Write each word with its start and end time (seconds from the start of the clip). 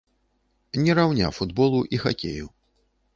Не 0.85 0.95
раўня 0.99 1.27
футболу 1.39 1.81
і 1.99 1.99
хакею. 2.07 2.49